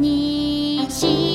[0.00, 1.29] にし